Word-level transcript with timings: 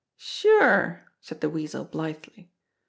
"Sure!" 0.17 1.03
said 1.19 1.41
the 1.41 1.49
Weasel 1.51 1.83
blithely. 1.85 2.49